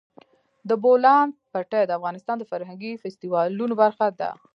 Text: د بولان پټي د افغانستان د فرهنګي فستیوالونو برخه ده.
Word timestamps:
د 0.69 0.71
بولان 0.83 1.27
پټي 1.51 1.83
د 1.85 1.91
افغانستان 1.99 2.35
د 2.39 2.43
فرهنګي 2.51 2.91
فستیوالونو 3.01 3.73
برخه 3.83 4.07
ده. 4.19 4.29